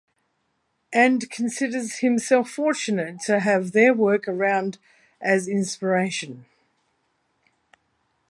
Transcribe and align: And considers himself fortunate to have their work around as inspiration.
And 0.93 1.29
considers 1.29 1.97
himself 1.99 2.49
fortunate 2.49 3.19
to 3.27 3.39
have 3.39 3.71
their 3.71 3.93
work 3.93 4.27
around 4.27 4.79
as 5.21 5.47
inspiration. 5.47 6.45